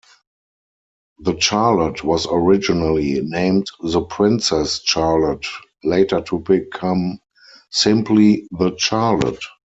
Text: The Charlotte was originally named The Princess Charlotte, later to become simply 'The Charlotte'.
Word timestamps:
The 1.19 1.39
Charlotte 1.39 2.03
was 2.03 2.25
originally 2.27 3.21
named 3.21 3.67
The 3.83 4.01
Princess 4.01 4.81
Charlotte, 4.83 5.45
later 5.83 6.21
to 6.21 6.39
become 6.39 7.19
simply 7.69 8.47
'The 8.49 8.75
Charlotte'. 8.79 9.43